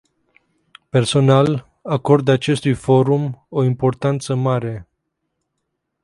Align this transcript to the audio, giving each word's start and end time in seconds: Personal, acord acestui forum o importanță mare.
Personal, 0.89 1.75
acord 1.83 2.27
acestui 2.27 2.73
forum 2.73 3.45
o 3.49 3.63
importanță 3.63 4.35
mare. 4.35 4.87